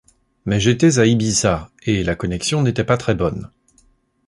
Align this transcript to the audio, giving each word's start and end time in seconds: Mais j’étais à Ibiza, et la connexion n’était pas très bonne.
Mais 0.45 0.59
j’étais 0.59 0.97
à 0.97 1.05
Ibiza, 1.05 1.69
et 1.83 2.03
la 2.03 2.15
connexion 2.15 2.63
n’était 2.63 2.83
pas 2.83 2.97
très 2.97 3.13
bonne. 3.13 3.51